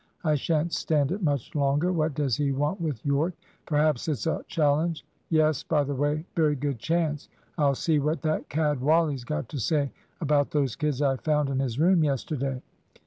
[0.23, 1.93] I shan't stand it much longer.
[1.93, 3.35] What does he want with Yorke!
[3.67, 5.05] Perhaps it's a challenge.
[5.29, 7.29] Yes, by the way, very good chance!
[7.55, 11.59] I'll see what that cad Wally's got to say about those kids I found in
[11.59, 12.63] his room yesterday.